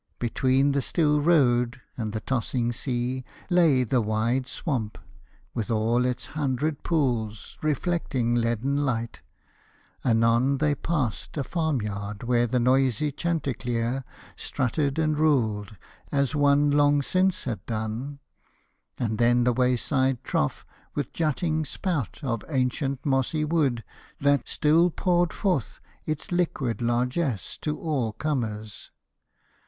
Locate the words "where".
12.23-12.47